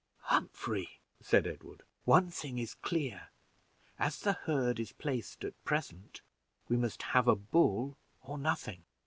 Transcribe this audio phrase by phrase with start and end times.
[0.33, 3.27] "Humphrey," said Edward, "one thing is clear
[3.99, 6.21] as the herd is placed at present,
[6.67, 8.83] we must have a bull or nothing.